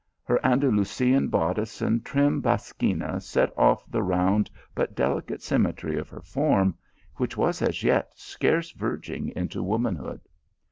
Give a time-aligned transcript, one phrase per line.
[0.23, 6.23] Her Andalusian bodice and trim basquina set off the round but delicate symmetry of her
[6.23, 6.75] form,
[7.17, 10.21] which was as yet scarce verging into womanhood.